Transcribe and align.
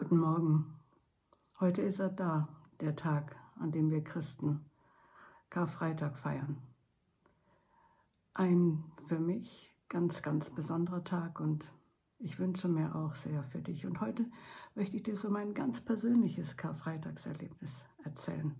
Guten 0.00 0.16
Morgen. 0.16 0.64
Heute 1.60 1.82
ist 1.82 2.00
er 2.00 2.08
da, 2.08 2.48
der 2.80 2.96
Tag, 2.96 3.36
an 3.58 3.70
dem 3.70 3.90
wir 3.90 4.02
Christen 4.02 4.64
Karfreitag 5.50 6.16
feiern. 6.16 6.56
Ein 8.32 8.82
für 9.08 9.18
mich 9.18 9.70
ganz, 9.90 10.22
ganz 10.22 10.48
besonderer 10.48 11.04
Tag 11.04 11.38
und 11.38 11.66
ich 12.18 12.38
wünsche 12.38 12.66
mir 12.66 12.96
auch 12.96 13.14
sehr 13.14 13.42
für 13.42 13.60
dich. 13.60 13.84
Und 13.84 14.00
heute 14.00 14.24
möchte 14.74 14.96
ich 14.96 15.02
dir 15.02 15.16
so 15.16 15.28
mein 15.28 15.52
ganz 15.52 15.82
persönliches 15.82 16.56
Karfreitagserlebnis 16.56 17.84
erzählen. 18.02 18.56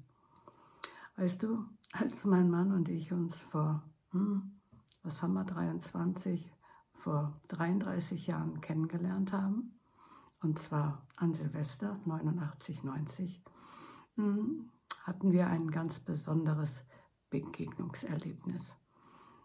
Weißt 1.17 1.43
du, 1.43 1.65
als 1.93 2.23
mein 2.27 2.51
Mann 2.51 2.71
und 2.71 2.91
ich 2.91 3.13
uns 3.13 3.39
vor, 3.39 3.83
hm, 4.11 4.61
was 5.03 5.23
haben 5.23 5.33
wir, 5.33 5.45
23, 5.45 6.53
vor 6.93 7.41
33 7.49 8.27
Jahren 8.27 8.61
kennengelernt 8.61 9.33
haben, 9.33 9.80
und 10.41 10.59
zwar 10.59 11.07
an 11.17 11.35
Silvester 11.35 11.99
89, 12.05 12.83
90, 12.83 13.43
hm, 14.17 14.71
hatten 15.05 15.33
wir 15.33 15.47
ein 15.49 15.71
ganz 15.71 16.01
besonderes 16.01 16.83
Begegnungserlebnis. 17.31 18.75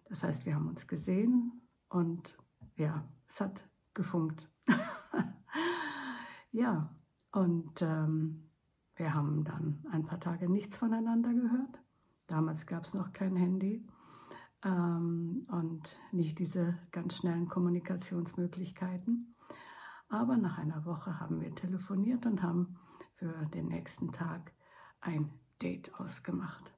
Das 0.06 0.24
heißt, 0.24 0.46
wir 0.46 0.56
haben 0.56 0.68
uns 0.68 0.88
gesehen 0.88 1.62
und 1.90 2.38
ja, 2.76 3.08
es 3.28 3.42
hat 3.42 3.62
gefunkt. 3.94 4.50
ja, 6.52 6.94
und 7.32 7.82
ähm, 7.82 8.50
wir 8.96 9.14
haben 9.14 9.44
dann 9.44 9.84
ein 9.92 10.06
paar 10.06 10.20
Tage 10.20 10.50
nichts 10.50 10.78
voneinander 10.78 11.34
gehört. 11.34 11.80
Damals 12.28 12.66
gab 12.66 12.86
es 12.86 12.94
noch 12.94 13.12
kein 13.14 13.36
Handy 13.36 13.86
ähm, 14.64 15.46
und 15.52 15.98
nicht 16.12 16.40
diese 16.40 16.78
ganz 16.92 17.16
schnellen 17.18 17.48
Kommunikationsmöglichkeiten. 17.48 19.35
Aber 20.16 20.38
nach 20.38 20.58
einer 20.58 20.86
Woche 20.86 21.20
haben 21.20 21.42
wir 21.42 21.54
telefoniert 21.54 22.26
und 22.26 22.42
haben 22.42 22.78
für 23.16 23.34
den 23.48 23.68
nächsten 23.68 24.14
Tag 24.14 24.54
ein 25.02 25.30
Date 25.62 25.94
ausgemacht. 26.00 26.72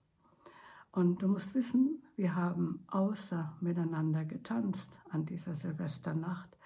Und 0.91 1.21
du 1.21 1.27
musst 1.27 1.53
wissen, 1.53 2.01
wir 2.15 2.35
haben 2.35 2.83
außer 2.87 3.55
miteinander 3.61 4.25
getanzt 4.25 4.89
an 5.11 5.27
dieser 5.27 5.55
Silvesternacht 5.55 6.57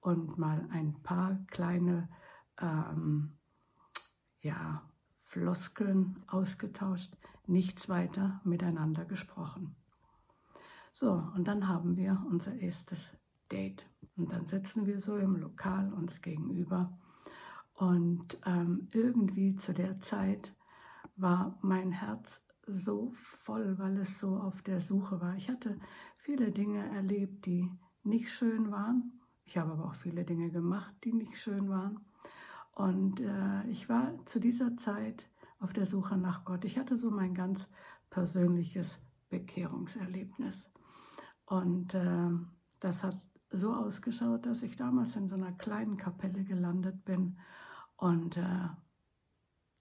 und 0.00 0.36
mal 0.36 0.68
ein 0.70 1.02
paar 1.02 1.38
kleine 1.46 2.10
ähm, 2.60 3.32
ja, 4.42 4.82
Floskeln 5.22 6.22
ausgetauscht, 6.26 7.16
nichts 7.46 7.88
weiter 7.88 8.42
miteinander 8.44 9.06
gesprochen. 9.06 9.76
So, 10.92 11.10
und 11.34 11.48
dann 11.48 11.68
haben 11.68 11.96
wir 11.96 12.22
unser 12.28 12.52
erstes 12.52 13.17
Date. 13.50 13.86
Und 14.16 14.32
dann 14.32 14.46
sitzen 14.46 14.86
wir 14.86 15.00
so 15.00 15.16
im 15.16 15.36
Lokal 15.36 15.92
uns 15.92 16.22
gegenüber. 16.22 16.98
Und 17.74 18.38
ähm, 18.44 18.88
irgendwie 18.92 19.56
zu 19.56 19.72
der 19.72 20.00
Zeit 20.00 20.54
war 21.16 21.58
mein 21.62 21.92
Herz 21.92 22.42
so 22.66 23.12
voll, 23.42 23.78
weil 23.78 23.98
es 23.98 24.18
so 24.18 24.36
auf 24.36 24.62
der 24.62 24.80
Suche 24.80 25.20
war. 25.20 25.36
Ich 25.36 25.48
hatte 25.48 25.78
viele 26.18 26.50
Dinge 26.50 26.84
erlebt, 26.94 27.46
die 27.46 27.70
nicht 28.02 28.30
schön 28.30 28.70
waren. 28.70 29.20
Ich 29.44 29.56
habe 29.56 29.72
aber 29.72 29.86
auch 29.86 29.94
viele 29.94 30.24
Dinge 30.24 30.50
gemacht, 30.50 30.94
die 31.04 31.12
nicht 31.12 31.38
schön 31.38 31.68
waren. 31.68 32.00
Und 32.72 33.20
äh, 33.20 33.66
ich 33.68 33.88
war 33.88 34.14
zu 34.26 34.38
dieser 34.38 34.76
Zeit 34.76 35.24
auf 35.58 35.72
der 35.72 35.86
Suche 35.86 36.16
nach 36.16 36.44
Gott. 36.44 36.64
Ich 36.64 36.78
hatte 36.78 36.96
so 36.96 37.10
mein 37.10 37.34
ganz 37.34 37.68
persönliches 38.10 38.98
Bekehrungserlebnis. 39.30 40.68
Und 41.46 41.94
äh, 41.94 42.30
das 42.80 43.02
hat 43.02 43.20
so 43.50 43.72
ausgeschaut, 43.72 44.46
dass 44.46 44.62
ich 44.62 44.76
damals 44.76 45.16
in 45.16 45.28
so 45.28 45.34
einer 45.34 45.52
kleinen 45.52 45.96
Kapelle 45.96 46.44
gelandet 46.44 47.04
bin 47.04 47.38
und 47.96 48.36
äh, 48.36 48.68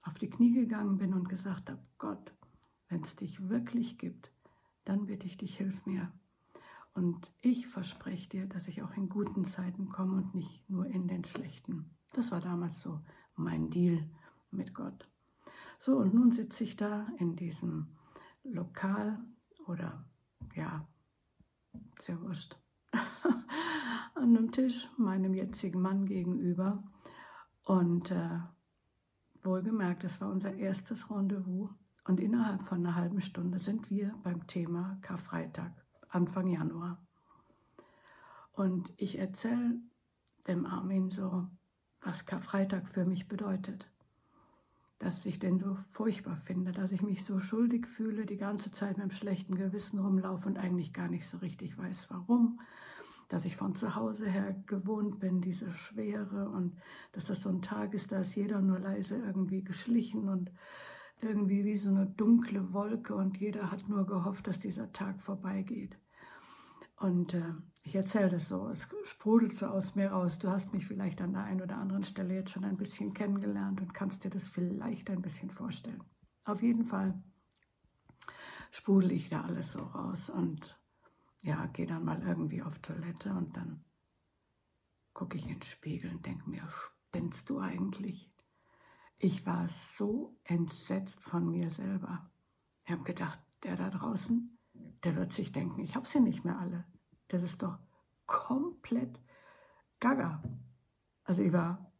auf 0.03 0.17
die 0.19 0.29
Knie 0.29 0.53
gegangen 0.53 0.97
bin 0.97 1.13
und 1.13 1.27
gesagt 1.27 1.69
habe, 1.69 1.81
Gott, 1.97 2.33
wenn 2.89 3.01
es 3.01 3.15
dich 3.15 3.49
wirklich 3.49 3.97
gibt, 3.97 4.31
dann 4.85 5.05
bitte 5.05 5.27
ich 5.27 5.37
dich, 5.37 5.57
hilf 5.57 5.85
mir. 5.85 6.11
Und 6.93 7.31
ich 7.41 7.67
verspreche 7.67 8.29
dir, 8.29 8.45
dass 8.47 8.67
ich 8.67 8.81
auch 8.81 8.95
in 8.95 9.09
guten 9.09 9.45
Zeiten 9.45 9.89
komme 9.89 10.17
und 10.17 10.33
nicht 10.33 10.67
nur 10.69 10.87
in 10.87 11.07
den 11.07 11.25
schlechten. 11.25 11.91
Das 12.13 12.31
war 12.31 12.41
damals 12.41 12.81
so 12.81 13.01
mein 13.35 13.69
Deal 13.69 14.09
mit 14.49 14.73
Gott. 14.73 15.07
So, 15.79 15.97
und 15.97 16.13
nun 16.13 16.31
sitze 16.31 16.63
ich 16.63 16.75
da 16.75 17.07
in 17.19 17.35
diesem 17.35 17.95
Lokal 18.43 19.19
oder 19.67 20.05
ja, 20.55 20.87
sehr 22.01 22.19
wurscht, 22.21 22.57
an 24.15 24.35
einem 24.35 24.51
Tisch 24.51 24.89
meinem 24.97 25.33
jetzigen 25.33 25.81
Mann 25.81 26.05
gegenüber. 26.05 26.83
Und 27.63 28.11
äh, 28.11 28.39
wohlgemerkt, 29.43 30.03
das 30.03 30.21
war 30.21 30.29
unser 30.31 30.53
erstes 30.53 31.09
Rendezvous. 31.09 31.69
Und 32.05 32.19
innerhalb 32.19 32.63
von 32.63 32.79
einer 32.79 32.95
halben 32.95 33.21
Stunde 33.21 33.59
sind 33.59 33.89
wir 33.89 34.15
beim 34.23 34.47
Thema 34.47 34.97
Karfreitag, 35.01 35.73
Anfang 36.07 36.47
Januar. 36.47 37.05
Und 38.53 38.93
ich 38.97 39.19
erzähle 39.19 39.81
dem 40.47 40.65
Armin 40.65 41.09
so, 41.09 41.47
was 42.01 42.25
Karfreitag 42.25 42.87
für 42.87 43.05
mich 43.05 43.27
bedeutet. 43.27 43.91
Dass 44.99 45.25
ich 45.25 45.39
den 45.39 45.59
so 45.59 45.77
furchtbar 45.91 46.37
finde, 46.37 46.71
dass 46.71 46.91
ich 46.91 47.01
mich 47.01 47.23
so 47.23 47.39
schuldig 47.39 47.85
fühle, 47.87 48.25
die 48.25 48.37
ganze 48.37 48.71
Zeit 48.71 48.97
mit 48.97 49.01
einem 49.01 49.11
schlechten 49.11 49.55
Gewissen 49.55 49.99
rumlaufe 49.99 50.47
und 50.47 50.57
eigentlich 50.57 50.93
gar 50.93 51.07
nicht 51.07 51.27
so 51.27 51.37
richtig 51.37 51.77
weiß, 51.77 52.07
warum 52.09 52.59
dass 53.29 53.45
ich 53.45 53.57
von 53.57 53.75
zu 53.75 53.95
Hause 53.95 54.29
her 54.29 54.55
gewohnt 54.67 55.19
bin, 55.19 55.41
diese 55.41 55.71
Schwere 55.73 56.49
und 56.49 56.77
dass 57.11 57.25
das 57.25 57.41
so 57.41 57.49
ein 57.49 57.61
Tag 57.61 57.93
ist, 57.93 58.11
da 58.11 58.21
ist 58.21 58.35
jeder 58.35 58.61
nur 58.61 58.79
leise 58.79 59.17
irgendwie 59.17 59.63
geschlichen 59.63 60.29
und 60.29 60.51
irgendwie 61.21 61.65
wie 61.65 61.77
so 61.77 61.89
eine 61.89 62.05
dunkle 62.05 62.73
Wolke 62.73 63.15
und 63.15 63.37
jeder 63.37 63.71
hat 63.71 63.89
nur 63.89 64.05
gehofft, 64.05 64.47
dass 64.47 64.59
dieser 64.59 64.91
Tag 64.93 65.19
vorbeigeht. 65.19 65.97
Und 66.97 67.33
äh, 67.33 67.53
ich 67.83 67.95
erzähle 67.95 68.29
das 68.29 68.49
so, 68.49 68.67
es 68.69 68.87
sprudelt 69.05 69.55
so 69.55 69.67
aus 69.67 69.95
mir 69.95 70.11
raus. 70.11 70.39
Du 70.39 70.49
hast 70.49 70.73
mich 70.73 70.87
vielleicht 70.87 71.21
an 71.21 71.33
der 71.33 71.43
einen 71.43 71.61
oder 71.61 71.77
anderen 71.77 72.03
Stelle 72.03 72.33
jetzt 72.33 72.51
schon 72.51 72.65
ein 72.65 72.77
bisschen 72.77 73.13
kennengelernt 73.13 73.79
und 73.79 73.93
kannst 73.93 74.23
dir 74.23 74.29
das 74.29 74.47
vielleicht 74.47 75.09
ein 75.09 75.21
bisschen 75.21 75.51
vorstellen. 75.51 76.03
Auf 76.43 76.61
jeden 76.61 76.85
Fall 76.85 77.23
sprudel 78.71 79.11
ich 79.11 79.29
da 79.29 79.41
alles 79.41 79.71
so 79.71 79.79
raus 79.79 80.29
und 80.29 80.77
ja, 81.41 81.67
gehe 81.67 81.85
dann 81.85 82.03
mal 82.03 82.21
irgendwie 82.23 82.61
auf 82.61 82.79
Toilette 82.79 83.31
und 83.31 83.55
dann 83.55 83.85
gucke 85.13 85.37
ich 85.37 85.43
in 85.45 85.59
den 85.59 85.63
Spiegel 85.63 86.11
und 86.11 86.25
denke 86.25 86.49
mir, 86.49 86.67
spinnst 87.07 87.49
du 87.49 87.59
eigentlich? 87.59 88.31
Ich 89.17 89.45
war 89.45 89.67
so 89.69 90.37
entsetzt 90.43 91.21
von 91.23 91.49
mir 91.49 91.69
selber. 91.69 92.29
Ich 92.85 92.91
habe 92.91 93.03
gedacht, 93.03 93.39
der 93.63 93.75
da 93.75 93.89
draußen, 93.89 94.56
der 95.03 95.15
wird 95.15 95.33
sich 95.33 95.51
denken, 95.51 95.81
ich 95.81 95.95
habe 95.95 96.07
sie 96.07 96.19
nicht 96.19 96.43
mehr 96.43 96.59
alle. 96.59 96.85
Das 97.27 97.43
ist 97.43 97.61
doch 97.61 97.77
komplett 98.25 99.19
gaga. 99.99 100.43
Also 101.23 101.41
ich 101.41 101.51
war, 101.53 101.91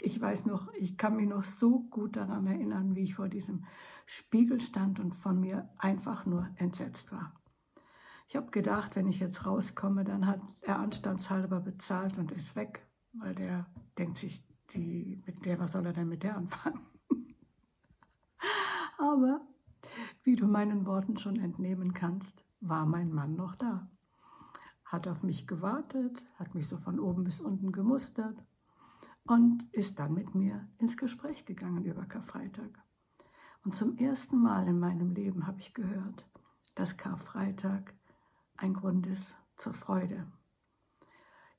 ich 0.00 0.20
weiß 0.20 0.46
noch, 0.46 0.72
ich 0.74 0.96
kann 0.96 1.16
mich 1.16 1.28
noch 1.28 1.44
so 1.44 1.80
gut 1.90 2.16
daran 2.16 2.46
erinnern, 2.46 2.94
wie 2.94 3.04
ich 3.04 3.14
vor 3.14 3.28
diesem 3.28 3.64
Spiegel 4.06 4.60
stand 4.60 5.00
und 5.00 5.14
von 5.14 5.38
mir 5.40 5.68
einfach 5.78 6.24
nur 6.24 6.48
entsetzt 6.56 7.12
war. 7.12 7.34
Ich 8.28 8.36
habe 8.36 8.50
gedacht, 8.50 8.94
wenn 8.94 9.08
ich 9.08 9.20
jetzt 9.20 9.46
rauskomme, 9.46 10.04
dann 10.04 10.26
hat 10.26 10.40
er 10.60 10.78
anstandshalber 10.78 11.60
bezahlt 11.60 12.18
und 12.18 12.32
ist 12.32 12.56
weg, 12.56 12.86
weil 13.12 13.34
der 13.34 13.66
denkt 13.96 14.18
sich, 14.18 14.44
die, 14.74 15.22
mit 15.26 15.44
der, 15.46 15.58
was 15.58 15.72
soll 15.72 15.86
er 15.86 15.94
denn 15.94 16.08
mit 16.08 16.22
der 16.22 16.36
anfangen? 16.36 16.80
Aber 18.98 19.40
wie 20.22 20.36
du 20.36 20.46
meinen 20.46 20.86
Worten 20.86 21.16
schon 21.16 21.38
entnehmen 21.38 21.94
kannst, 21.94 22.44
war 22.60 22.86
mein 22.86 23.12
Mann 23.12 23.34
noch 23.34 23.54
da. 23.54 23.88
Hat 24.84 25.06
auf 25.06 25.22
mich 25.22 25.46
gewartet, 25.46 26.24
hat 26.36 26.54
mich 26.54 26.68
so 26.68 26.76
von 26.76 26.98
oben 26.98 27.24
bis 27.24 27.40
unten 27.40 27.72
gemustert 27.72 28.42
und 29.24 29.62
ist 29.72 29.98
dann 29.98 30.14
mit 30.14 30.34
mir 30.34 30.68
ins 30.78 30.96
Gespräch 30.96 31.44
gegangen 31.44 31.84
über 31.84 32.06
Karfreitag. 32.06 32.70
Und 33.64 33.74
zum 33.74 33.98
ersten 33.98 34.38
Mal 34.38 34.66
in 34.66 34.78
meinem 34.78 35.10
Leben 35.10 35.46
habe 35.46 35.60
ich 35.60 35.74
gehört, 35.74 36.26
dass 36.74 36.96
Karfreitag 36.96 37.94
ein 38.56 38.72
Grund 38.72 39.06
ist 39.06 39.34
zur 39.56 39.74
Freude. 39.74 40.26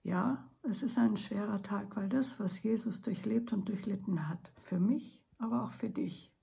Ja, 0.02 0.50
es 0.64 0.82
ist 0.82 0.98
ein 0.98 1.18
schwerer 1.18 1.62
Tag, 1.62 1.96
weil 1.96 2.10
das, 2.10 2.40
was 2.40 2.64
Jesus 2.64 3.02
durchlebt 3.02 3.54
und 3.54 3.68
durchlitten 3.68 4.28
hat, 4.28 4.52
für 4.58 4.80
mich, 4.80 5.22
aber 5.38 5.64
auch 5.64 5.72
für 5.72 5.90
dich, 5.90 6.34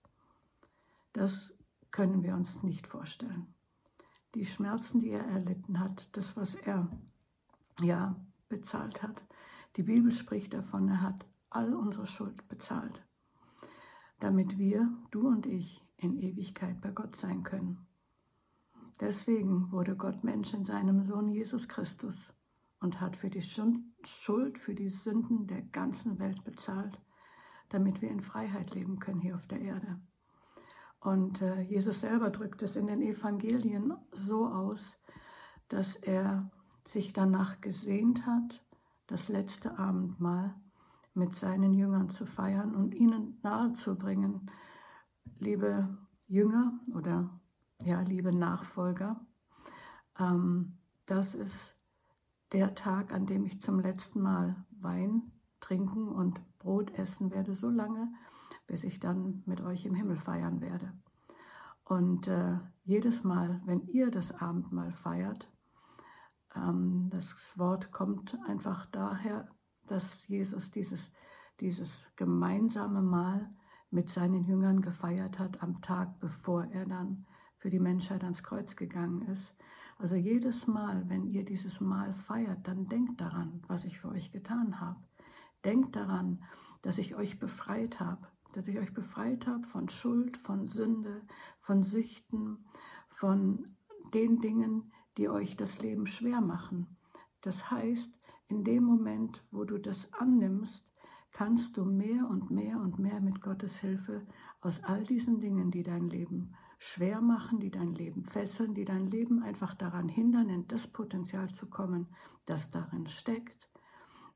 das 1.12 1.52
können 1.91 2.23
wir 2.23 2.35
uns 2.35 2.62
nicht 2.62 2.87
vorstellen. 2.87 3.55
Die 4.35 4.44
Schmerzen, 4.44 5.00
die 5.00 5.11
er 5.11 5.25
erlitten 5.25 5.81
hat, 5.81 6.15
das, 6.17 6.37
was 6.37 6.55
er 6.55 6.91
ja 7.81 8.17
bezahlt 8.49 9.03
hat. 9.03 9.25
Die 9.77 9.83
Bibel 9.83 10.12
spricht 10.12 10.55
davon, 10.55 10.88
er 10.88 11.00
hat 11.00 11.27
all 11.50 11.75
unsere 11.75 12.06
Schuld 12.06 12.47
bezahlt, 12.49 13.03
damit 14.21 14.59
wir, 14.59 14.91
du 15.11 15.29
und 15.29 15.47
ich, 15.47 15.83
in 15.97 16.19
Ewigkeit 16.19 16.81
bei 16.81 16.91
Gott 16.91 17.17
sein 17.17 17.43
können. 17.43 17.87
Deswegen 19.00 19.71
wurde 19.73 19.97
Gott 19.97 20.25
Mensch 20.25 20.55
in 20.55 20.65
seinem 20.65 21.03
Sohn 21.05 21.29
Jesus 21.29 21.69
Christus 21.69 22.33
und 22.81 23.00
hat 23.00 23.17
für 23.17 23.31
die 23.31 23.43
Schuld, 23.43 24.59
für 24.59 24.75
die 24.75 24.91
Sünden 24.91 25.47
der 25.47 25.62
ganzen 25.62 26.19
Welt 26.19 26.44
bezahlt, 26.44 26.99
damit 27.69 28.00
wir 28.00 28.11
in 28.11 28.23
Freiheit 28.23 28.75
leben 28.75 28.99
können 28.99 29.21
hier 29.21 29.35
auf 29.35 29.47
der 29.47 29.61
Erde. 29.61 30.00
Und 31.06 31.41
äh, 31.41 31.61
Jesus 31.61 32.00
selber 32.00 32.31
drückt 32.31 32.62
es 32.62 32.75
in 32.75 32.88
den 32.88 33.00
Evangelien 33.00 33.94
so 34.11 34.49
aus, 34.49 34.97
dass 35.69 35.94
er 35.94 36.50
sich 36.85 37.12
danach 37.12 37.61
gesehnt 37.61 38.26
hat, 38.26 38.61
das 39.06 39.29
letzte 39.29 39.79
Abendmahl 39.79 40.56
mit 41.14 41.37
seinen 41.37 41.75
Jüngern 41.75 42.11
zu 42.11 42.26
feiern 42.26 42.75
und 42.75 42.93
ihnen 42.93 43.38
nahezubringen, 43.44 44.50
liebe 45.38 45.97
Jünger 46.26 46.73
oder 46.93 47.31
ja, 47.85 48.00
liebe 48.00 48.35
Nachfolger, 48.35 49.20
ähm, 50.19 50.73
das 51.06 51.37
ist 51.37 51.76
der 52.50 52.75
Tag, 52.75 53.12
an 53.12 53.26
dem 53.26 53.44
ich 53.47 53.61
zum 53.61 53.79
letzten 53.79 54.23
Mal 54.23 54.56
Wein 54.73 55.31
trinken 55.61 56.09
und 56.09 56.41
Brot 56.59 56.91
essen 56.99 57.31
werde, 57.31 57.55
so 57.55 57.70
lange, 57.70 58.12
bis 58.66 58.84
ich 58.84 59.00
dann 59.00 59.42
mit 59.46 59.60
euch 59.60 59.84
im 59.84 59.94
Himmel 59.94 60.18
feiern 60.18 60.60
werde. 60.60 60.92
Und 61.84 62.26
äh, 62.26 62.58
jedes 62.84 63.22
Mal, 63.22 63.60
wenn 63.64 63.86
ihr 63.86 64.10
das 64.10 64.32
Abendmahl 64.32 64.92
feiert, 64.92 65.48
ähm, 66.54 67.08
das 67.10 67.34
Wort 67.56 67.92
kommt 67.92 68.36
einfach 68.46 68.86
daher, 68.86 69.48
dass 69.86 70.26
Jesus 70.26 70.70
dieses, 70.70 71.12
dieses 71.60 72.04
gemeinsame 72.16 73.02
Mahl 73.02 73.50
mit 73.90 74.10
seinen 74.10 74.44
Jüngern 74.44 74.82
gefeiert 74.82 75.38
hat 75.38 75.62
am 75.62 75.80
Tag, 75.80 76.18
bevor 76.18 76.64
er 76.64 76.86
dann 76.86 77.24
für 77.58 77.70
die 77.70 77.78
Menschheit 77.78 78.24
ans 78.24 78.42
Kreuz 78.42 78.76
gegangen 78.76 79.22
ist. 79.28 79.54
Also 79.98 80.16
jedes 80.16 80.66
Mal, 80.66 81.08
wenn 81.08 81.24
ihr 81.24 81.44
dieses 81.44 81.80
Mahl 81.80 82.14
feiert, 82.14 82.66
dann 82.66 82.88
denkt 82.88 83.20
daran, 83.20 83.62
was 83.66 83.84
ich 83.84 83.98
für 84.00 84.08
euch 84.08 84.30
getan 84.30 84.80
habe. 84.80 85.00
Denkt 85.64 85.96
daran, 85.96 86.44
dass 86.82 86.98
ich 86.98 87.14
euch 87.14 87.38
befreit 87.38 87.98
habe, 87.98 88.28
dass 88.56 88.69
ich 88.69 88.79
euch 88.79 88.94
befreit 88.94 89.47
habe 89.47 89.67
von 89.67 89.88
Schuld, 89.88 90.37
von 90.38 90.67
Sünde, 90.67 91.23
von 91.58 91.82
Süchten, 91.82 92.64
von 93.08 93.76
den 94.14 94.41
Dingen, 94.41 94.93
die 95.17 95.29
euch 95.29 95.56
das 95.56 95.81
Leben 95.81 96.06
schwer 96.06 96.41
machen. 96.41 96.97
Das 97.43 97.70
heißt, 97.70 98.11
in 98.49 98.64
dem 98.64 98.85
Moment, 98.85 99.44
wo 99.50 99.64
du 99.64 99.79
das 99.79 100.12
annimmst, 100.12 100.85
kannst 101.32 101.76
du 101.76 101.85
mehr 101.85 102.29
und 102.31 102.50
mehr 102.50 102.81
und 102.81 102.99
mehr 102.99 103.20
mit 103.20 103.43
Gottes 103.43 103.76
Hilfe 103.76 104.26
aus 104.61 104.82
all 104.85 105.05
diesen 105.05 105.41
Dingen, 105.41 105.70
die 105.70 105.82
dein 105.82 106.09
Leben 106.09 106.55
schwer 106.79 107.20
machen, 107.20 107.61
die 107.61 107.70
dein 107.70 107.94
Leben 107.94 108.25
fesseln, 108.25 108.75
die 108.75 108.85
dein 108.85 109.11
Leben 109.11 109.43
einfach 109.43 109.75
daran 109.75 110.09
hindern, 110.09 110.49
in 110.49 110.67
das 110.69 110.87
Potenzial 110.87 111.50
zu 111.50 111.69
kommen, 111.69 112.09
das 112.47 112.70
darin 112.70 113.06
steckt, 113.09 113.69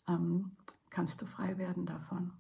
ähm, 0.08 0.56
kannst 0.90 1.23
du 1.23 1.26
frei 1.26 1.56
werden 1.58 1.87
davon. 1.87 2.32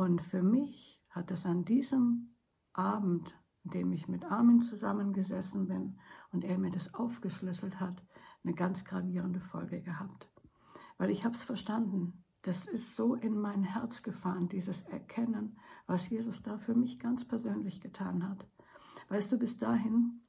Und 0.00 0.22
für 0.22 0.42
mich 0.42 0.98
hat 1.10 1.30
es 1.30 1.44
an 1.44 1.66
diesem 1.66 2.34
Abend, 2.72 3.38
in 3.64 3.70
dem 3.72 3.92
ich 3.92 4.08
mit 4.08 4.24
Armin 4.24 4.62
zusammengesessen 4.62 5.68
bin 5.68 5.98
und 6.32 6.42
er 6.42 6.56
mir 6.56 6.70
das 6.70 6.94
aufgeschlüsselt 6.94 7.80
hat, 7.80 8.02
eine 8.42 8.54
ganz 8.54 8.86
gravierende 8.86 9.40
Folge 9.40 9.82
gehabt. 9.82 10.26
Weil 10.96 11.10
ich 11.10 11.26
habe 11.26 11.34
es 11.34 11.44
verstanden. 11.44 12.24
Das 12.40 12.66
ist 12.66 12.96
so 12.96 13.14
in 13.14 13.38
mein 13.38 13.62
Herz 13.62 14.02
gefahren, 14.02 14.48
dieses 14.48 14.80
Erkennen, 14.84 15.58
was 15.86 16.08
Jesus 16.08 16.42
da 16.42 16.56
für 16.56 16.74
mich 16.74 16.98
ganz 16.98 17.28
persönlich 17.28 17.82
getan 17.82 18.26
hat. 18.26 18.48
Weißt 19.10 19.30
du, 19.30 19.38
bis 19.38 19.58
dahin 19.58 20.22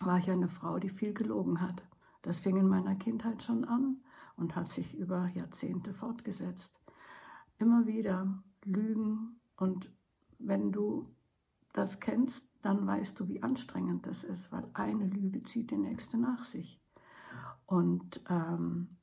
war 0.00 0.18
ich 0.18 0.28
eine 0.28 0.48
Frau, 0.48 0.80
die 0.80 0.90
viel 0.90 1.14
gelogen 1.14 1.60
hat. 1.60 1.80
Das 2.22 2.40
fing 2.40 2.56
in 2.56 2.66
meiner 2.66 2.96
Kindheit 2.96 3.44
schon 3.44 3.64
an 3.66 4.02
und 4.34 4.56
hat 4.56 4.72
sich 4.72 4.94
über 4.94 5.28
Jahrzehnte 5.28 5.94
fortgesetzt. 5.94 6.82
Immer 7.58 7.86
wieder 7.86 8.42
Lügen 8.66 9.40
und 9.56 9.90
wenn 10.38 10.72
du 10.72 11.14
das 11.72 12.00
kennst, 12.00 12.44
dann 12.62 12.86
weißt 12.86 13.18
du, 13.18 13.28
wie 13.28 13.42
anstrengend 13.42 14.06
das 14.06 14.24
ist, 14.24 14.50
weil 14.50 14.68
eine 14.74 15.06
Lüge 15.06 15.42
zieht 15.44 15.70
die 15.70 15.76
nächste 15.76 16.18
nach 16.18 16.44
sich. 16.44 16.80
Und 17.66 18.20
ähm, 18.28 18.96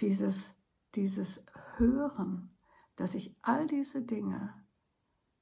dieses, 0.00 0.52
dieses 0.94 1.42
Hören, 1.76 2.50
dass 2.96 3.14
ich 3.14 3.34
all 3.42 3.66
diese 3.66 4.02
Dinge 4.02 4.54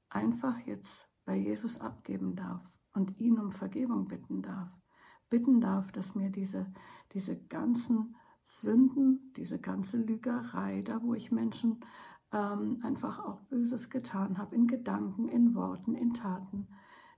einfach 0.09 0.57
jetzt 0.59 1.09
bei 1.25 1.35
Jesus 1.35 1.79
abgeben 1.79 2.35
darf 2.35 2.61
und 2.93 3.19
ihn 3.19 3.39
um 3.39 3.51
Vergebung 3.51 4.07
bitten 4.07 4.41
darf, 4.41 4.69
bitten 5.29 5.61
darf, 5.61 5.91
dass 5.91 6.15
mir 6.15 6.29
diese, 6.29 6.71
diese 7.13 7.37
ganzen 7.37 8.15
Sünden, 8.45 9.33
diese 9.37 9.59
ganze 9.59 9.97
Lügerei, 9.97 10.81
da 10.81 11.01
wo 11.01 11.13
ich 11.13 11.31
Menschen 11.31 11.79
ähm, 12.33 12.79
einfach 12.83 13.19
auch 13.19 13.41
Böses 13.41 13.89
getan 13.89 14.37
habe, 14.37 14.55
in 14.55 14.67
Gedanken, 14.67 15.27
in 15.27 15.53
Worten, 15.55 15.95
in 15.95 16.13
Taten. 16.13 16.67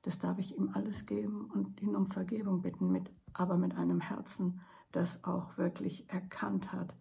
Das 0.04 0.20
darf 0.20 0.38
ich 0.40 0.58
ihm 0.58 0.72
alles 0.74 1.06
geben 1.06 1.50
und 1.54 1.82
ihn 1.82 1.96
um 1.96 2.08
Vergebung 2.08 2.62
bitten, 2.62 2.92
mit, 2.92 3.10
aber 3.34 3.58
mit 3.58 3.76
einem 3.76 4.02
Herzen, 4.02 4.62
das 4.92 5.24
auch 5.24 5.58
wirklich 5.58 6.10
erkannt 6.10 6.72
hat, 6.72 6.96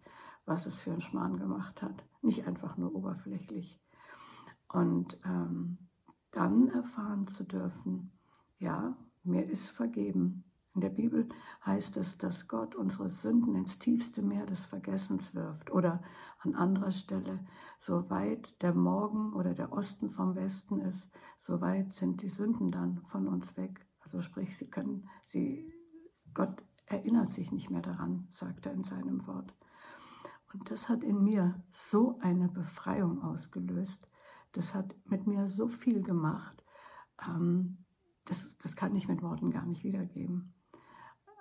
was 0.45 0.65
es 0.65 0.75
für 0.75 0.91
einen 0.91 1.01
Schmarrn 1.01 1.37
gemacht 1.37 1.81
hat. 1.81 2.03
Nicht 2.21 2.47
einfach 2.47 2.77
nur 2.77 2.95
oberflächlich. 2.95 3.79
Und 4.69 5.19
ähm, 5.25 5.77
dann 6.31 6.69
erfahren 6.69 7.27
zu 7.27 7.43
dürfen, 7.43 8.11
ja, 8.57 8.97
mir 9.23 9.47
ist 9.47 9.69
vergeben. 9.69 10.45
In 10.75 10.81
der 10.81 10.89
Bibel 10.89 11.29
heißt 11.65 11.97
es, 11.97 12.17
dass 12.17 12.47
Gott 12.47 12.73
unsere 12.73 13.07
Sünden 13.07 13.55
ins 13.55 13.77
tiefste 13.77 14.23
Meer 14.23 14.47
des 14.47 14.65
Vergessens 14.65 15.35
wirft. 15.35 15.71
Oder 15.71 16.01
an 16.39 16.55
anderer 16.55 16.91
Stelle, 16.91 17.45
so 17.79 18.09
weit 18.09 18.59
der 18.63 18.73
Morgen 18.73 19.33
oder 19.33 19.53
der 19.53 19.71
Osten 19.71 20.09
vom 20.09 20.35
Westen 20.35 20.79
ist, 20.79 21.07
so 21.39 21.61
weit 21.61 21.93
sind 21.93 22.23
die 22.23 22.29
Sünden 22.29 22.71
dann 22.71 23.03
von 23.05 23.27
uns 23.27 23.55
weg. 23.55 23.85
Also 23.99 24.21
sprich, 24.21 24.57
sie 24.57 24.67
können, 24.67 25.07
sie, 25.27 25.71
Gott 26.33 26.63
erinnert 26.87 27.33
sich 27.33 27.51
nicht 27.51 27.69
mehr 27.69 27.81
daran, 27.81 28.27
sagt 28.31 28.65
er 28.65 28.73
in 28.73 28.83
seinem 28.83 29.27
Wort. 29.27 29.53
Und 30.53 30.69
das 30.71 30.89
hat 30.89 31.03
in 31.03 31.23
mir 31.23 31.61
so 31.71 32.17
eine 32.19 32.47
Befreiung 32.47 33.21
ausgelöst. 33.21 34.07
Das 34.53 34.73
hat 34.73 34.95
mit 35.05 35.27
mir 35.27 35.47
so 35.47 35.67
viel 35.67 36.01
gemacht. 36.01 36.63
Ähm, 37.27 37.77
das, 38.25 38.57
das 38.59 38.75
kann 38.75 38.95
ich 38.95 39.07
mit 39.07 39.21
Worten 39.21 39.51
gar 39.51 39.65
nicht 39.65 39.83
wiedergeben. 39.83 40.53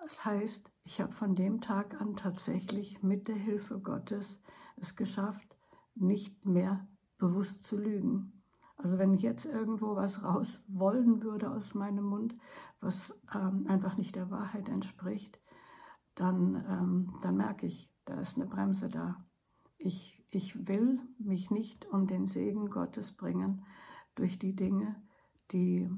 Das 0.02 0.24
heißt, 0.24 0.68
ich 0.82 1.00
habe 1.00 1.12
von 1.12 1.36
dem 1.36 1.60
Tag 1.60 2.00
an 2.00 2.16
tatsächlich 2.16 3.02
mit 3.04 3.28
der 3.28 3.36
Hilfe 3.36 3.78
Gottes 3.78 4.40
es 4.76 4.96
geschafft, 4.96 5.56
nicht 5.94 6.44
mehr 6.44 6.88
bewusst 7.18 7.62
zu 7.64 7.76
lügen. 7.76 8.42
Also 8.76 8.98
wenn 8.98 9.14
jetzt 9.14 9.46
irgendwo 9.46 9.94
was 9.94 10.24
raus 10.24 10.60
wollen 10.66 11.22
würde 11.22 11.52
aus 11.52 11.74
meinem 11.74 12.04
Mund, 12.04 12.36
was 12.80 13.14
ähm, 13.32 13.66
einfach 13.68 13.96
nicht 13.96 14.16
der 14.16 14.28
Wahrheit 14.28 14.68
entspricht, 14.68 15.38
dann, 16.16 16.64
ähm, 16.68 17.20
dann 17.22 17.36
merke 17.36 17.66
ich, 17.66 17.88
da 18.04 18.20
ist 18.20 18.36
eine 18.36 18.46
Bremse 18.46 18.88
da. 18.88 19.24
Ich, 19.78 20.20
ich 20.30 20.66
will 20.66 20.98
mich 21.18 21.52
nicht 21.52 21.86
um 21.86 22.08
den 22.08 22.26
Segen 22.26 22.70
Gottes 22.70 23.12
bringen 23.12 23.64
durch 24.16 24.36
die 24.36 24.56
Dinge, 24.56 25.00
die 25.52 25.88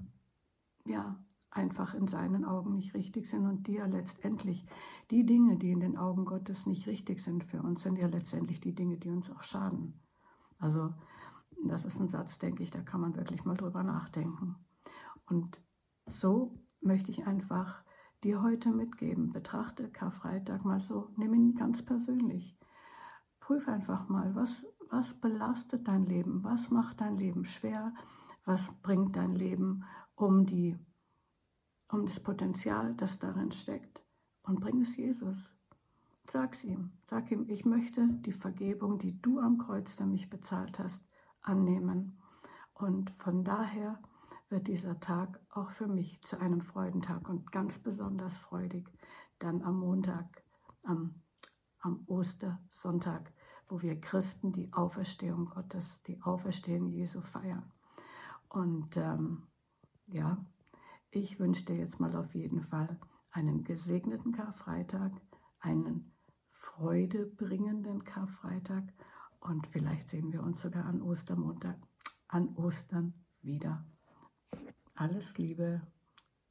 ja 0.84 1.18
einfach 1.54 1.94
in 1.94 2.08
seinen 2.08 2.44
Augen 2.44 2.74
nicht 2.74 2.94
richtig 2.94 3.28
sind 3.28 3.46
und 3.46 3.66
die 3.66 3.74
ja 3.74 3.86
letztendlich, 3.86 4.66
die 5.10 5.24
Dinge, 5.24 5.56
die 5.56 5.70
in 5.70 5.80
den 5.80 5.96
Augen 5.96 6.24
Gottes 6.24 6.66
nicht 6.66 6.86
richtig 6.86 7.22
sind 7.22 7.44
für 7.44 7.62
uns, 7.62 7.82
sind 7.82 7.96
ja 7.96 8.08
letztendlich 8.08 8.60
die 8.60 8.74
Dinge, 8.74 8.98
die 8.98 9.10
uns 9.10 9.30
auch 9.30 9.44
schaden. 9.44 10.00
Also 10.58 10.92
das 11.64 11.84
ist 11.84 12.00
ein 12.00 12.08
Satz, 12.08 12.38
denke 12.38 12.62
ich, 12.62 12.70
da 12.70 12.80
kann 12.80 13.00
man 13.00 13.16
wirklich 13.16 13.44
mal 13.44 13.56
drüber 13.56 13.84
nachdenken. 13.84 14.56
Und 15.26 15.60
so 16.06 16.58
möchte 16.80 17.10
ich 17.10 17.26
einfach 17.26 17.84
dir 18.24 18.42
heute 18.42 18.70
mitgeben. 18.70 19.32
Betrachte 19.32 19.88
Karfreitag 19.90 20.64
mal 20.64 20.80
so, 20.80 21.10
nimm 21.16 21.34
ihn 21.34 21.54
ganz 21.54 21.84
persönlich. 21.84 22.58
Prüf 23.38 23.68
einfach 23.68 24.08
mal, 24.08 24.34
was, 24.34 24.66
was 24.90 25.14
belastet 25.14 25.86
dein 25.86 26.04
Leben, 26.04 26.42
was 26.42 26.70
macht 26.70 27.00
dein 27.00 27.16
Leben 27.16 27.44
schwer, 27.44 27.94
was 28.44 28.72
bringt 28.82 29.16
dein 29.16 29.34
Leben 29.34 29.84
um 30.16 30.46
die 30.46 30.78
um 31.94 32.06
das 32.06 32.18
Potenzial, 32.18 32.94
das 32.94 33.18
darin 33.20 33.52
steckt 33.52 34.02
und 34.42 34.60
bring 34.60 34.82
es 34.82 34.96
Jesus. 34.96 35.52
Sag's 36.26 36.64
ihm, 36.64 36.92
sag 37.06 37.30
ihm, 37.30 37.48
ich 37.48 37.64
möchte 37.64 38.08
die 38.26 38.32
Vergebung, 38.32 38.98
die 38.98 39.20
du 39.20 39.38
am 39.38 39.58
Kreuz 39.58 39.92
für 39.92 40.06
mich 40.06 40.28
bezahlt 40.28 40.78
hast, 40.78 41.00
annehmen. 41.42 42.18
Und 42.72 43.10
von 43.18 43.44
daher 43.44 44.00
wird 44.48 44.66
dieser 44.66 44.98
Tag 44.98 45.40
auch 45.50 45.70
für 45.70 45.86
mich 45.86 46.20
zu 46.22 46.40
einem 46.40 46.62
Freudentag 46.62 47.28
und 47.28 47.52
ganz 47.52 47.78
besonders 47.78 48.36
freudig 48.36 48.90
dann 49.38 49.62
am 49.62 49.78
Montag, 49.78 50.42
am, 50.82 51.22
am 51.80 52.02
Ostersonntag, 52.06 53.32
wo 53.68 53.82
wir 53.82 54.00
Christen 54.00 54.52
die 54.52 54.72
Auferstehung 54.72 55.46
Gottes, 55.46 56.02
die 56.02 56.20
Auferstehung 56.22 56.88
Jesu 56.88 57.20
feiern. 57.20 57.70
Und 58.48 58.96
ähm, 58.96 59.42
ja, 60.06 60.44
ich 61.14 61.38
wünsche 61.38 61.64
dir 61.64 61.76
jetzt 61.76 62.00
mal 62.00 62.14
auf 62.16 62.34
jeden 62.34 62.60
Fall 62.60 62.98
einen 63.30 63.64
gesegneten 63.64 64.32
Karfreitag, 64.32 65.12
einen 65.60 66.12
freudebringenden 66.50 68.04
Karfreitag 68.04 68.92
Und 69.40 69.66
vielleicht 69.66 70.10
sehen 70.10 70.32
wir 70.32 70.42
uns 70.42 70.62
sogar 70.62 70.86
an 70.86 71.02
Ostermontag, 71.02 71.76
an 72.28 72.56
Ostern 72.56 73.12
wieder. 73.42 73.84
Alles 74.94 75.36
Liebe, 75.36 75.82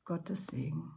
Gottes 0.06 0.46
Segen. 0.46 0.92